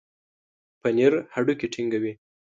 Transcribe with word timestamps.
پنېر 0.81 1.13
هډوکي 1.33 1.67
ټينګوي. 1.73 2.13